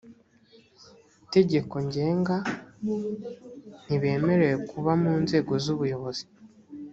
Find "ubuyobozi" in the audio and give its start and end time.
5.73-6.25